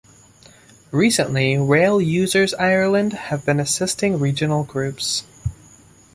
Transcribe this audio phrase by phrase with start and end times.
[0.89, 5.21] Recently Rail Users Ireland have been assisting regional groups.